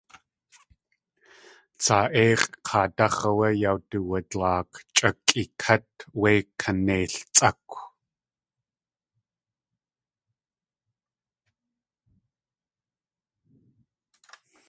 Tsaa 1.79 2.05
Éix̲ʼ 2.23 2.53
kaadáx̲ 2.67 3.19
áwé 3.29 3.47
yawtuwadlaak̲ 3.61 4.71
chʼa 4.95 5.09
kʼikát 5.27 5.95
wé 6.21 6.33
kaneiltsʼákw. 6.59 7.75